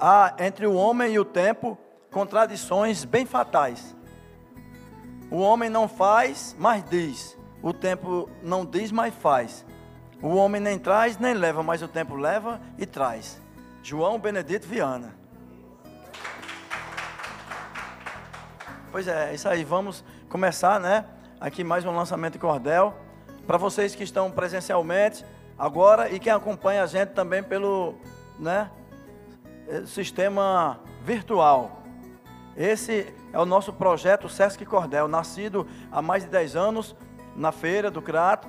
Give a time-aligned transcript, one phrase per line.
[0.00, 1.78] há entre o homem e o tempo
[2.10, 3.96] contradições bem fatais.
[5.30, 7.36] O homem não faz, mas diz.
[7.62, 9.64] O tempo não diz, mas faz.
[10.22, 13.40] O homem nem traz, nem leva, mas o tempo leva e traz.
[13.82, 15.16] João Benedito Viana.
[18.90, 19.64] Pois é, é isso aí.
[19.64, 21.04] Vamos começar, né?
[21.40, 22.94] Aqui mais um lançamento de cordel.
[23.46, 25.24] Para vocês que estão presencialmente
[25.58, 27.94] agora e quem acompanha a gente também pelo,
[28.38, 28.70] né,
[29.86, 31.82] sistema virtual.
[32.56, 36.96] Esse é o nosso projeto Sesc Cordel, nascido há mais de 10 anos
[37.36, 38.48] na feira do Crato.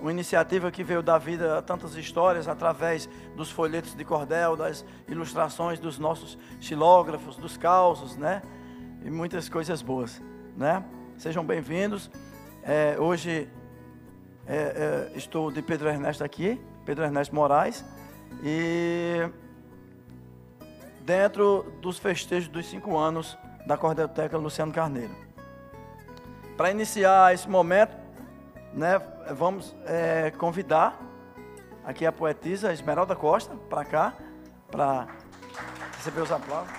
[0.00, 4.84] Uma iniciativa que veio dar vida a tantas histórias através dos folhetos de cordel, das
[5.08, 8.40] ilustrações dos nossos xilógrafos, dos causos, né?
[9.04, 10.22] E muitas coisas boas,
[10.56, 10.84] né?
[11.16, 12.08] Sejam bem-vindos.
[12.62, 13.48] É, hoje
[14.46, 17.84] é, é, estou de Pedro Ernesto aqui, Pedro Ernesto Moraes,
[18.44, 19.28] e
[21.08, 25.14] dentro dos festejos dos cinco anos da Cordelteca Luciano Carneiro.
[26.54, 27.96] Para iniciar esse momento,
[28.74, 28.98] né,
[29.30, 31.00] vamos é, convidar
[31.82, 34.14] aqui a poetisa Esmeralda Costa para cá,
[34.70, 35.08] para
[35.96, 36.76] receber os aplausos.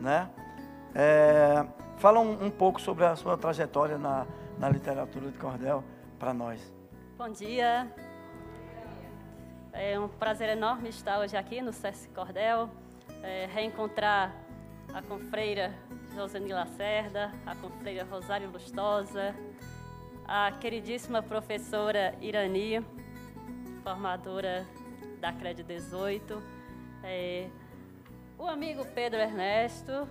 [0.00, 0.30] Né?
[0.94, 1.66] É,
[1.98, 4.28] fala um, um, pouco sobre a sua trajetória na,
[4.60, 5.82] na literatura de cordel
[6.20, 6.72] para nós.
[7.18, 7.92] Bom dia.
[9.72, 12.68] É um prazer enorme estar hoje aqui no SESC Cordel
[13.22, 14.34] é, reencontrar
[14.92, 15.72] a confreira
[16.14, 19.34] Josani Lacerda, a confreira Rosário Lustosa,
[20.26, 22.84] a queridíssima professora Irani,
[23.84, 24.66] formadora
[25.20, 26.42] da CRED 18,
[27.04, 27.48] é,
[28.36, 30.08] o amigo Pedro Ernesto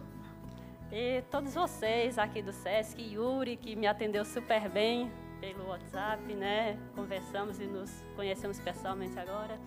[0.90, 6.78] e todos vocês aqui do SESC, Yuri, que me atendeu super bem pelo WhatsApp, né?
[6.96, 9.60] Conversamos e nos conhecemos pessoalmente agora.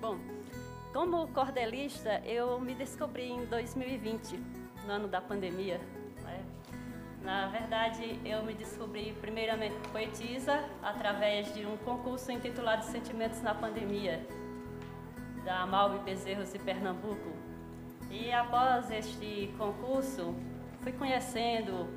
[0.00, 0.18] Bom,
[0.92, 4.36] como cordelista, eu me descobri em 2020,
[4.86, 5.80] no ano da pandemia.
[6.22, 6.44] Né?
[7.22, 14.24] Na verdade, eu me descobri primeiramente poetisa através de um concurso intitulado Sentimentos na Pandemia,
[15.44, 17.32] da Malve Bezerros de Pernambuco.
[18.10, 20.34] E após este concurso,
[20.82, 21.88] fui conhecendo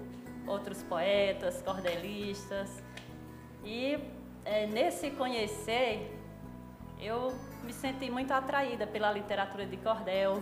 [0.47, 2.81] outros poetas, cordelistas,
[3.67, 3.99] e
[4.45, 6.09] é, nesse conhecer,
[7.01, 7.33] eu
[7.63, 10.41] me senti muito atraída pela literatura de cordel.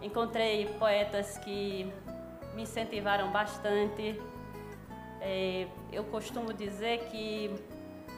[0.00, 1.92] Encontrei poetas que
[2.54, 4.18] me incentivaram bastante.
[5.20, 7.54] É, eu costumo dizer que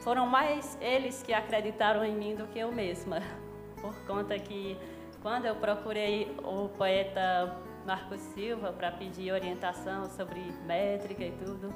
[0.02, 3.20] foram mais eles que acreditaram em mim do que eu mesma,
[3.82, 4.78] por conta que
[5.20, 11.74] quando eu procurei o poeta Marcos Silva para pedir orientação sobre métrica e tudo,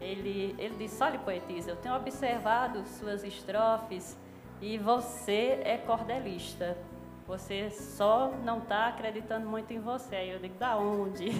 [0.00, 4.16] ele, ele disse: Olha, poetisa, eu tenho observado suas estrofes
[4.60, 6.76] e você é cordelista.
[7.26, 10.16] Você só não está acreditando muito em você.
[10.16, 11.30] Aí eu digo, da onde?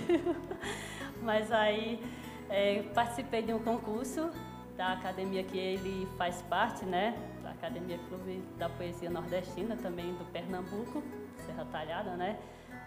[1.22, 2.04] Mas aí
[2.50, 4.30] é, participei de um concurso
[4.76, 7.16] da academia que ele faz parte, né?
[7.42, 11.02] Da Academia Clube da Poesia Nordestina, também do Pernambuco,
[11.46, 12.38] Serra Talhada, né?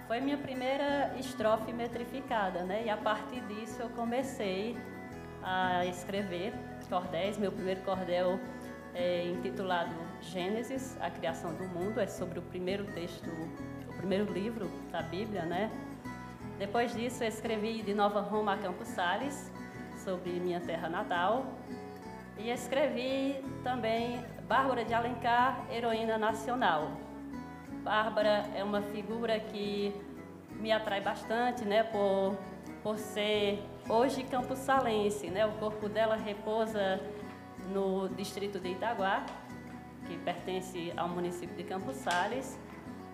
[0.07, 2.83] Foi minha primeira estrofe metrificada, né?
[2.85, 4.77] E a partir disso eu comecei
[5.43, 6.53] a escrever
[6.89, 7.37] cordéis.
[7.37, 8.39] Meu primeiro cordel
[8.93, 13.29] é intitulado Gênesis, a criação do mundo, é sobre o primeiro texto,
[13.89, 15.71] o primeiro livro da Bíblia, né?
[16.57, 19.51] Depois disso, escrevi de Nova Roma a Campos Sales,
[20.03, 21.45] sobre minha terra natal,
[22.37, 26.91] e escrevi também Bárbara de Alencar, heroína nacional.
[27.83, 29.93] Bárbara é uma figura que
[30.59, 32.37] me atrai bastante, né, por,
[32.83, 35.45] por ser hoje campos salense, né?
[35.45, 37.01] O corpo dela repousa
[37.73, 39.25] no distrito de Itaguá,
[40.07, 42.57] que pertence ao município de Campos Sales,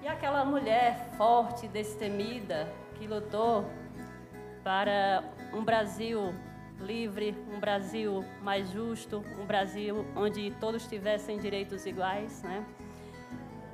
[0.03, 3.65] e aquela mulher forte, destemida, que lutou
[4.63, 6.33] para um Brasil
[6.79, 12.63] livre, um Brasil mais justo, um Brasil onde todos tivessem direitos iguais, né?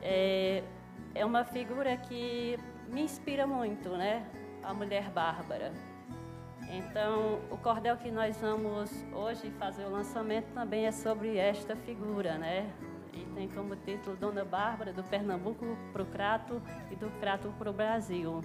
[0.02, 0.64] É,
[1.14, 2.58] é uma figura que
[2.88, 4.26] me inspira muito, né?
[4.64, 5.74] A mulher bárbara.
[6.74, 12.36] Então, o cordel que nós vamos hoje fazer o lançamento também é sobre esta figura,
[12.36, 12.68] né?
[13.14, 16.60] E tem como título Dona Bárbara, do Pernambuco para o Crato
[16.90, 18.42] e do Crato para o Brasil.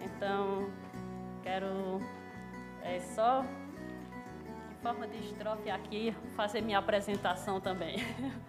[0.00, 0.68] Então,
[1.44, 2.00] quero
[2.82, 7.98] é, só, em forma de estrofe aqui, fazer minha apresentação também.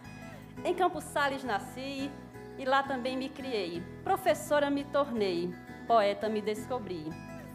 [0.66, 2.10] em Campos Sales nasci
[2.58, 3.84] e lá também me criei.
[4.04, 5.54] Professora me tornei,
[5.86, 7.06] poeta me descobri.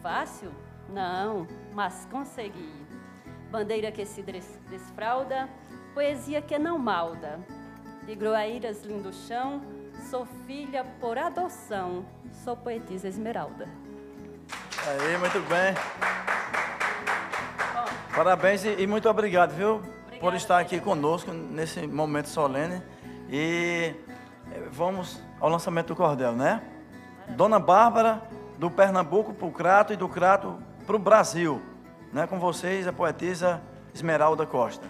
[0.01, 0.53] Fácil?
[0.89, 2.73] Não, mas consegui.
[3.51, 4.23] Bandeira que se
[4.71, 5.49] desfralda,
[5.95, 7.41] poesia que não malda.
[8.07, 9.63] De groaíras lindo chão,
[10.11, 12.05] Sou filha por adoção,
[12.45, 13.69] sou poetisa Esmeralda.
[14.87, 15.75] Aí, muito bem.
[18.15, 19.77] Parabéns e, e muito obrigado, viu?
[19.77, 22.83] Obrigada, por estar aqui conosco nesse momento solene.
[23.31, 23.95] E
[24.53, 26.63] eh, vamos ao lançamento do cordel, né?
[27.29, 28.23] Dona Bárbara,
[28.59, 31.61] do Pernambuco para o Crato e do Crato para o Brasil.
[32.13, 32.27] Né?
[32.27, 33.63] Com vocês, a poetisa
[33.95, 34.87] Esmeralda Costa.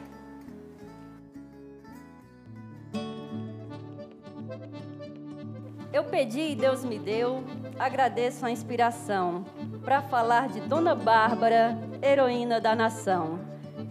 [5.92, 7.44] Eu pedi e Deus me deu,
[7.78, 9.44] agradeço a inspiração
[9.84, 13.38] para falar de Dona Bárbara, heroína da nação.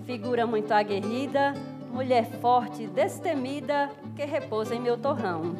[0.06, 1.54] Figura muito aguerrida,
[1.92, 5.56] mulher forte, destemida, que repousa em meu torrão.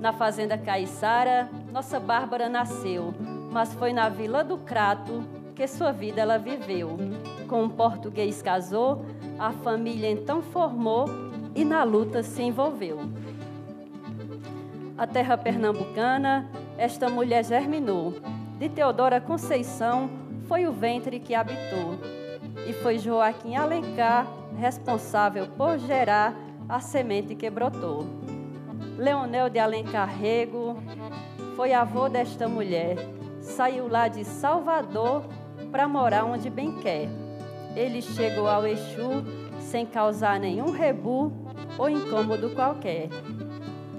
[0.00, 3.12] Na fazenda Caiçara, nossa Bárbara nasceu,
[3.54, 5.22] mas foi na Vila do Crato
[5.54, 6.98] que sua vida ela viveu.
[7.46, 9.04] Com um português casou,
[9.38, 11.06] a família então formou
[11.54, 12.98] e na luta se envolveu.
[14.98, 18.14] A terra pernambucana, esta mulher germinou,
[18.58, 20.10] de Teodora Conceição
[20.48, 21.96] foi o ventre que habitou.
[22.66, 24.26] E foi Joaquim Alencar
[24.58, 26.34] responsável por gerar
[26.68, 28.04] a semente que brotou.
[28.98, 30.76] Leonel de Alencar Rego
[31.54, 32.96] foi avô desta mulher.
[33.44, 35.22] Saiu lá de Salvador
[35.70, 37.08] para morar onde bem quer.
[37.76, 39.22] Ele chegou ao Exu
[39.60, 41.30] sem causar nenhum rebu
[41.78, 43.08] ou incômodo qualquer.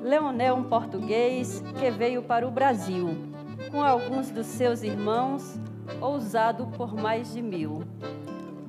[0.03, 3.15] Leonel, um português que veio para o Brasil
[3.71, 5.57] com alguns dos seus irmãos,
[6.01, 7.83] ousado por mais de mil.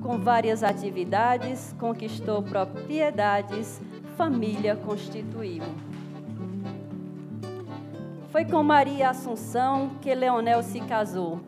[0.01, 3.81] Com várias atividades, conquistou propriedades,
[4.15, 5.63] família constituiu.
[8.37, 11.39] Foi com Maria Assunção que Leonel se casou,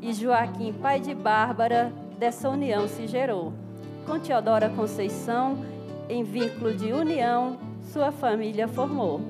[0.00, 3.52] e Joaquim, pai de Bárbara, dessa união se gerou.
[4.06, 5.62] Com Teodora Conceição,
[6.08, 9.20] em vínculo de união, sua família formou.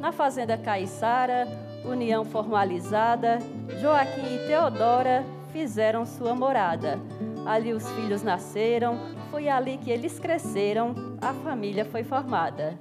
[0.00, 1.46] Na fazenda Caiçara,
[1.84, 3.38] união formalizada,
[3.78, 5.22] Joaquim e Teodora
[5.52, 6.98] fizeram sua morada.
[7.44, 8.98] Ali os filhos nasceram,
[9.30, 12.74] foi ali que eles cresceram, a família foi formada.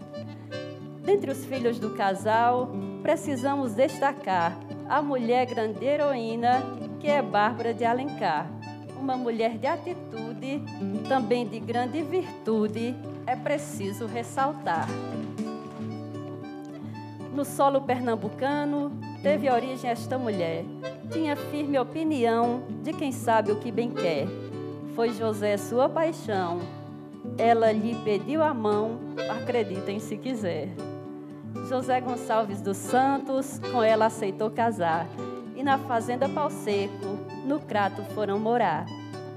[1.04, 2.72] Dentre os filhos do casal,
[3.02, 4.58] precisamos destacar
[4.88, 6.64] a mulher grande heroína,
[7.00, 8.48] que é Bárbara de Alencar.
[9.00, 10.64] Uma mulher de atitude,
[11.08, 12.96] também de grande virtude,
[13.28, 14.88] é preciso ressaltar
[17.34, 18.92] no solo pernambucano,
[19.22, 20.64] teve origem esta mulher.
[21.12, 24.28] Tinha firme opinião de quem sabe o que bem quer.
[24.96, 26.60] Foi José sua paixão.
[27.38, 30.70] Ela lhe pediu a mão, acreditem se quiser.
[31.68, 35.08] José Gonçalves dos Santos, com ela aceitou casar.
[35.56, 38.86] E na fazenda Pau Seco, no Crato foram morar.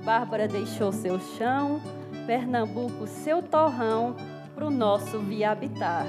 [0.05, 1.81] Bárbara deixou seu chão,
[2.27, 4.17] Pernambuco seu torrão,
[4.55, 6.07] pro nosso via habitar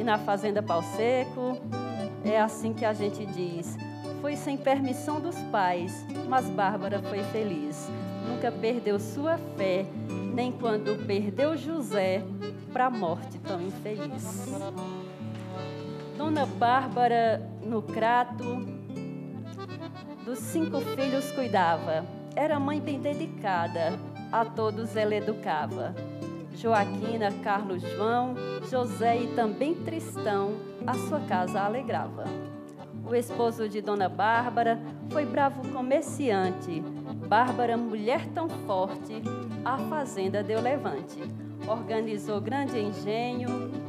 [0.00, 1.58] e na Fazenda Pau Seco.
[2.24, 3.76] É assim que a gente diz.
[4.20, 7.88] Foi sem permissão dos pais, mas Bárbara foi feliz.
[8.28, 9.86] Nunca perdeu sua fé,
[10.34, 12.22] nem quando perdeu José
[12.72, 14.22] para a morte tão infeliz.
[16.20, 18.44] Dona Bárbara, no crato,
[20.22, 22.04] dos cinco filhos cuidava.
[22.36, 23.98] Era mãe bem dedicada,
[24.30, 25.94] a todos ela educava.
[26.52, 28.34] Joaquina, Carlos João,
[28.70, 32.24] José e também Tristão, a sua casa alegrava.
[33.08, 36.82] O esposo de Dona Bárbara foi bravo comerciante.
[37.28, 39.22] Bárbara, mulher tão forte,
[39.64, 41.18] a fazenda deu levante.
[41.66, 43.79] Organizou grande engenho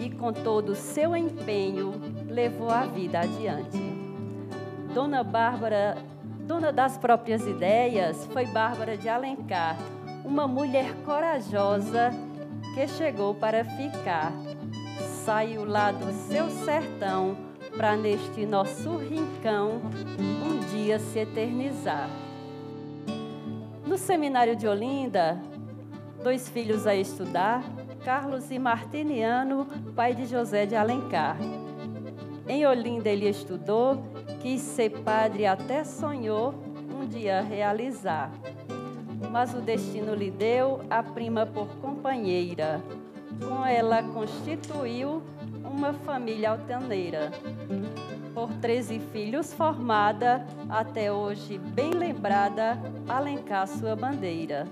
[0.00, 1.92] e com todo o seu empenho
[2.26, 3.78] levou a vida adiante.
[4.94, 5.98] Dona Bárbara,
[6.46, 9.76] dona das próprias ideias, foi Bárbara de Alencar,
[10.24, 12.10] uma mulher corajosa
[12.74, 14.32] que chegou para ficar.
[15.24, 17.36] Saiu lá do seu sertão
[17.76, 19.80] para neste nosso rincão
[20.18, 22.08] um dia se eternizar.
[23.86, 25.40] No seminário de Olinda,
[26.22, 27.62] dois filhos a estudar,
[28.04, 31.36] Carlos e Martiniano, pai de José de Alencar.
[32.48, 34.02] Em Olinda ele estudou,
[34.40, 36.54] quis ser padre até sonhou
[36.94, 38.30] um dia realizar
[39.30, 42.82] mas o destino lhe deu a prima por companheira.
[43.46, 45.22] Com ela constituiu
[45.64, 47.30] uma família altaneira.
[48.34, 52.78] Por treze filhos formada, até hoje bem lembrada,
[53.08, 54.66] alencar sua bandeira.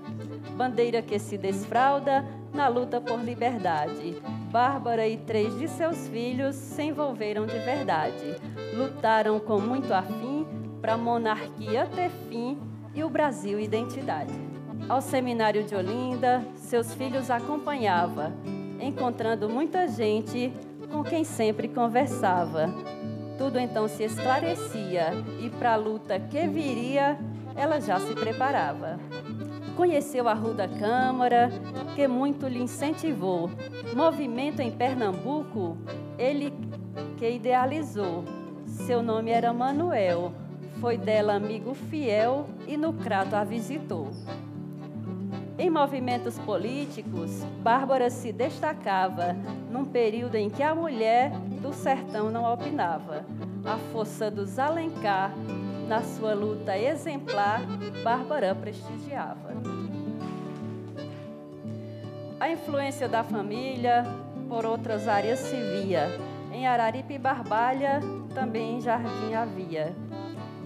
[0.55, 4.21] Bandeira que se desfralda na luta por liberdade.
[4.51, 8.35] Bárbara e três de seus filhos se envolveram de verdade.
[8.75, 10.45] Lutaram com muito afim
[10.81, 12.57] para a monarquia ter fim
[12.93, 14.33] e o Brasil identidade.
[14.87, 18.33] Ao seminário de Olinda, seus filhos acompanhava,
[18.79, 20.51] encontrando muita gente
[20.91, 22.73] com quem sempre conversava.
[23.37, 27.17] Tudo então se esclarecia e para a luta que viria,
[27.55, 28.99] ela já se preparava.
[29.79, 31.49] Conheceu a Ruda Câmara,
[31.95, 33.49] que muito lhe incentivou.
[33.95, 35.77] Movimento em Pernambuco,
[36.17, 36.53] ele
[37.17, 38.25] que idealizou.
[38.65, 40.33] Seu nome era Manuel,
[40.81, 44.09] foi dela amigo fiel e no crato a visitou.
[45.57, 49.33] Em movimentos políticos, Bárbara se destacava
[49.71, 51.31] num período em que a mulher
[51.61, 53.25] do sertão não opinava.
[53.63, 55.31] A força dos Alencar,
[55.89, 57.61] na sua luta exemplar,
[58.03, 59.55] Bárbara prestigiava.
[62.39, 64.05] A influência da família
[64.47, 66.07] por outras áreas se via.
[66.53, 68.01] Em Araripe e Barbalha,
[68.35, 69.95] também Jardim havia.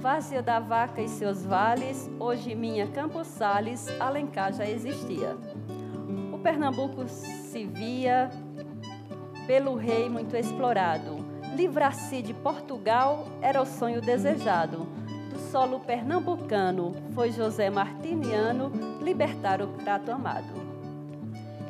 [0.01, 5.38] Várzea da Vaca e seus vales, hoje minha Campos Sales, Alencar já existia.
[6.34, 8.30] O Pernambuco se via
[9.48, 11.25] pelo rei muito explorado.
[11.56, 15.03] Livrar-se de Portugal era o sonho desejado.
[15.54, 20.52] Solo pernambucano foi José Martiniano libertar o crato amado.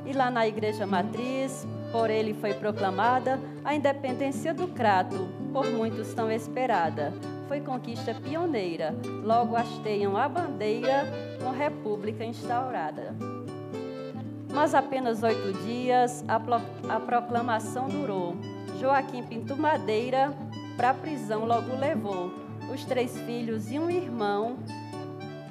[0.05, 6.13] E lá na igreja matriz, por ele foi proclamada a independência do crato, por muitos
[6.13, 7.11] tão esperada
[7.49, 8.95] foi conquista pioneira.
[9.21, 11.03] Logo hasteiam a bandeira
[11.43, 13.13] com república instaurada.
[14.53, 16.37] Mas apenas oito dias a,
[16.87, 18.33] a proclamação durou.
[18.79, 20.33] Joaquim Pinto Madeira
[20.77, 24.57] para a prisão logo levou os três filhos e um irmão,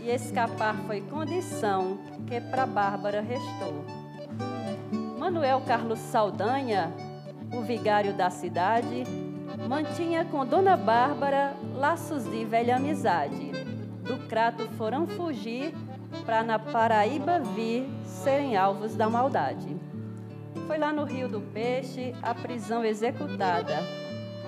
[0.00, 3.84] e escapar foi condição que para Bárbara restou.
[5.18, 6.92] Manuel Carlos Saldanha,
[7.56, 9.04] o vigário da cidade,
[9.68, 13.52] mantinha com Dona Bárbara laços de velha amizade.
[14.02, 15.72] Do crato foram fugir
[16.26, 19.76] para na Paraíba vir serem alvos da maldade.
[20.66, 23.78] Foi lá no Rio do Peixe a prisão executada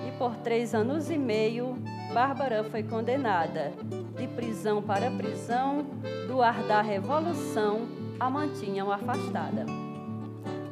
[0.07, 1.77] e por três anos e meio
[2.15, 3.73] Bárbara foi condenada.
[4.17, 5.85] De prisão para prisão,
[6.29, 7.81] do ar da revolução,
[8.17, 9.65] a mantinham afastada.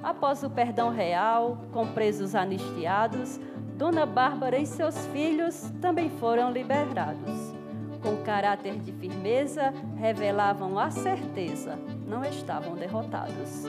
[0.01, 3.41] Após o perdão real, com presos anistiados,
[3.75, 7.53] Dona Bárbara e seus filhos também foram liberados.
[8.01, 13.65] Com caráter de firmeza, revelavam a certeza, não estavam derrotados.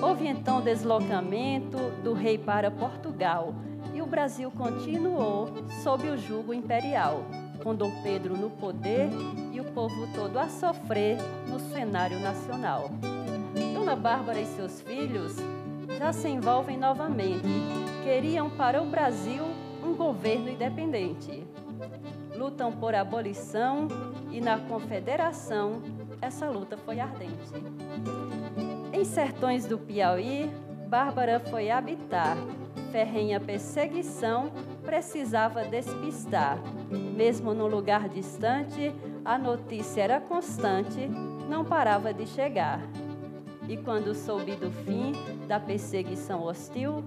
[0.00, 3.54] Houve então deslocamento do rei para Portugal
[3.94, 5.48] e o Brasil continuou
[5.82, 7.24] sob o jugo imperial,
[7.62, 9.08] com Dom Pedro no poder
[9.52, 11.18] e o povo todo a sofrer
[11.48, 12.90] no cenário nacional.
[13.74, 15.36] Dona Bárbara e seus filhos
[15.98, 17.48] já se envolvem novamente.
[18.02, 19.44] Queriam para o Brasil
[19.84, 21.46] um governo independente.
[22.34, 23.88] Lutam por abolição
[24.30, 25.82] e na confederação
[26.22, 27.52] essa luta foi ardente.
[28.92, 30.50] Em sertões do Piauí,
[30.90, 32.36] Bárbara foi habitar.
[32.90, 34.50] Ferrenha perseguição
[34.84, 36.58] precisava despistar.
[37.16, 38.92] Mesmo num lugar distante,
[39.24, 41.06] a notícia era constante,
[41.48, 42.80] não parava de chegar.
[43.68, 45.12] E quando soube do fim
[45.46, 47.04] da perseguição hostil,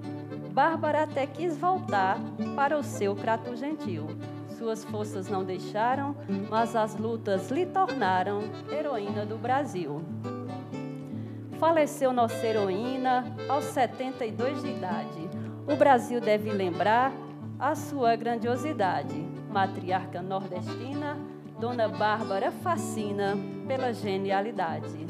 [0.53, 2.17] Bárbara até quis voltar
[2.55, 4.07] para o seu crato gentil.
[4.57, 6.15] Suas forças não deixaram,
[6.49, 10.01] mas as lutas lhe tornaram heroína do Brasil.
[11.63, 15.29] Faleceu nossa heroína aos 72 de idade.
[15.65, 17.13] O Brasil deve lembrar
[17.57, 19.15] a sua grandiosidade.
[19.49, 21.17] Matriarca nordestina,
[21.57, 25.07] Dona Bárbara fascina pela genialidade.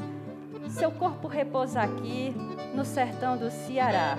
[0.68, 2.32] Seu corpo repousa aqui,
[2.72, 4.14] no sertão do Ceará.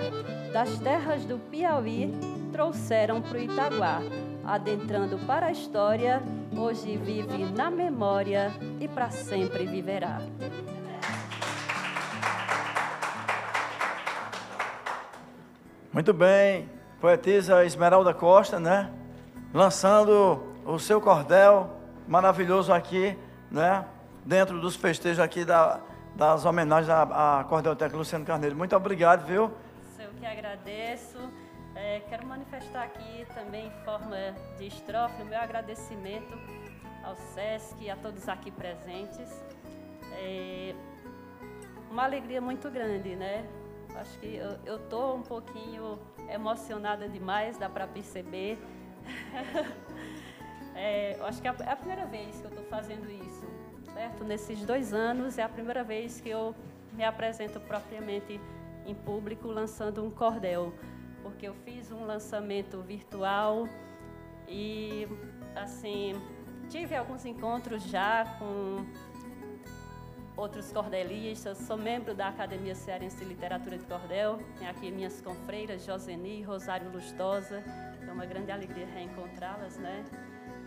[0.52, 2.12] Das terras do Piauí,
[2.52, 4.02] trouxeram para o Itaguá.
[4.44, 6.22] Adentrando para a história,
[6.54, 10.20] hoje vive na memória e para sempre viverá.
[15.96, 16.68] Muito bem,
[17.00, 18.92] poetisa Esmeralda Costa, né?
[19.54, 21.70] Lançando o seu cordel
[22.06, 23.18] maravilhoso aqui,
[23.50, 23.82] né?
[24.22, 25.80] Dentro dos festejos aqui da
[26.14, 28.54] das homenagens à, à Cordelteca Luciano Carneiro.
[28.54, 29.50] Muito obrigado, viu?
[29.98, 31.16] Eu que agradeço.
[31.74, 34.18] É, quero manifestar aqui também em forma
[34.58, 36.38] de estrofe o meu agradecimento
[37.04, 39.30] ao SESC e a todos aqui presentes.
[40.12, 40.74] É
[41.90, 43.46] uma alegria muito grande, né?
[43.98, 45.98] Acho que eu estou um pouquinho
[46.30, 48.58] emocionada demais, dá para perceber.
[50.74, 53.46] é, acho que é a primeira vez que eu estou fazendo isso
[53.96, 54.24] certo?
[54.24, 56.54] Nesses dois anos é a primeira vez que eu
[56.92, 58.38] me apresento propriamente
[58.84, 60.74] em público lançando um cordel,
[61.22, 63.66] porque eu fiz um lançamento virtual
[64.46, 65.08] e
[65.54, 66.12] assim
[66.68, 68.84] tive alguns encontros já com
[70.36, 74.38] outros cordelistas, sou membro da Academia Cearense de Literatura de Cordel.
[74.58, 77.62] Tenho aqui minhas confreiras, Joseni, Rosário Lustosa.
[78.06, 80.04] É uma grande alegria reencontrá-las, né?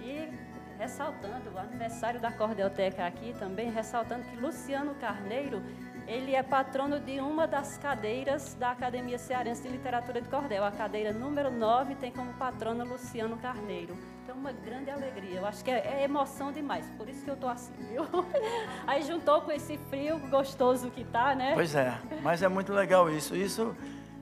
[0.01, 0.29] E
[0.77, 5.61] ressaltando o aniversário da Cordelteca aqui também, ressaltando que Luciano Carneiro,
[6.09, 10.65] ele é patrono de uma das cadeiras da Academia Cearense de Literatura de Cordel.
[10.65, 13.95] A cadeira número 9 tem como patrono Luciano Carneiro.
[14.23, 15.37] Então, uma grande alegria.
[15.37, 18.03] Eu acho que é, é emoção demais, por isso que eu estou assim, viu?
[18.87, 21.53] Aí juntou com esse frio gostoso que tá, né?
[21.53, 23.35] Pois é, mas é muito legal isso.
[23.35, 23.75] Isso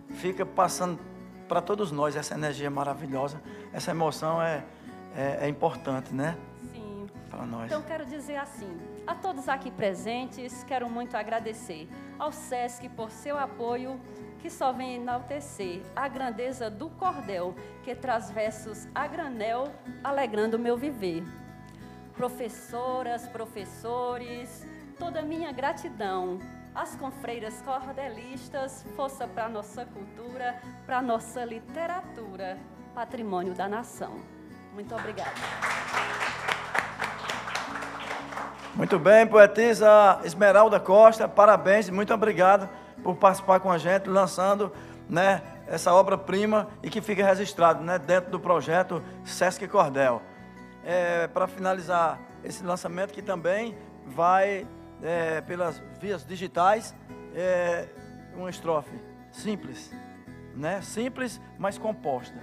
[0.09, 0.99] fica passando
[1.47, 3.41] para todos nós, essa energia maravilhosa.
[3.71, 4.61] Essa emoção é,
[5.15, 6.35] é, é importante, né?
[6.73, 7.07] Sim.
[7.29, 7.65] Para nós.
[7.67, 8.77] Então, quero dizer assim,
[9.07, 11.87] a todos aqui presentes, quero muito agradecer
[12.19, 13.99] ao SESC por seu apoio
[14.39, 19.73] que só vem enaltecer a grandeza do cordel, que traz versos a granel,
[20.03, 21.23] alegrando o meu viver.
[22.13, 24.65] Professoras, professores,
[24.99, 26.39] toda minha gratidão.
[26.75, 32.59] As confreiras cordelistas, força para nossa cultura, para nossa literatura,
[32.93, 34.21] patrimônio da nação.
[34.73, 36.26] Muito obrigada.
[38.77, 42.69] Muito bem, poetisa Esmeralda Costa, parabéns, muito obrigado
[43.01, 44.71] por participar com a gente, lançando
[45.09, 50.21] né, essa obra-prima e que fica registrado né, dentro do projeto Sesc Cordel.
[50.85, 54.67] É, Para finalizar esse lançamento, que também vai
[55.01, 56.93] é, pelas vias digitais,
[57.33, 57.87] é,
[58.35, 58.93] uma estrofe
[59.31, 59.91] simples,
[60.55, 60.81] né?
[60.83, 62.37] simples, mas composta.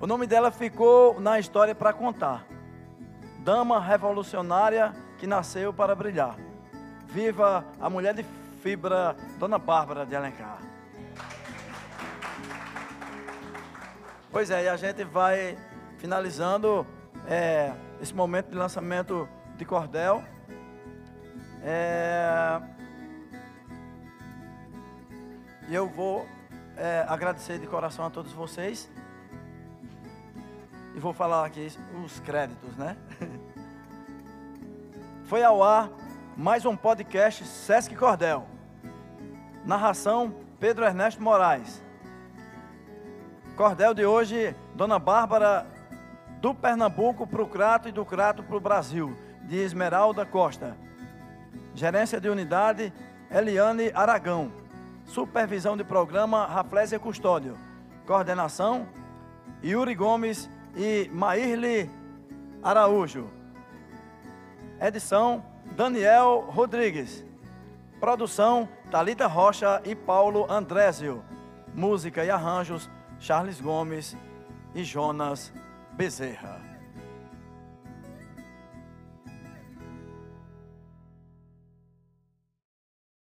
[0.00, 2.44] O nome dela ficou na história para contar.
[3.44, 6.34] Dama revolucionária que nasceu para brilhar.
[7.08, 8.24] Viva a mulher de
[8.62, 10.58] fibra, Dona Bárbara de Alencar.
[14.32, 15.58] Pois é, e a gente vai
[15.98, 16.86] finalizando
[17.28, 20.24] é, esse momento de lançamento de cordel.
[21.62, 22.62] É,
[25.68, 26.26] eu vou
[26.78, 28.90] é, agradecer de coração a todos vocês.
[30.94, 31.72] E vou falar aqui
[32.04, 32.96] os créditos, né?
[35.26, 35.90] Foi ao ar
[36.36, 38.46] mais um podcast Sesc Cordel.
[39.64, 41.82] Narração Pedro Ernesto Moraes.
[43.56, 45.66] Cordel de hoje, Dona Bárbara
[46.40, 50.76] do Pernambuco para o Crato e do Crato para o Brasil, de Esmeralda Costa.
[51.74, 52.92] Gerência de unidade,
[53.28, 54.52] Eliane Aragão.
[55.06, 57.58] Supervisão de programa, Raflésia Custódio.
[58.06, 58.86] Coordenação,
[59.60, 61.90] Yuri Gomes e Maírle
[62.62, 63.30] Araújo.
[64.80, 65.44] Edição,
[65.76, 67.24] Daniel Rodrigues.
[68.00, 71.24] Produção, Talita Rocha e Paulo Andrésio.
[71.74, 74.16] Música e arranjos, Charles Gomes
[74.74, 75.52] e Jonas
[75.92, 76.73] Bezerra.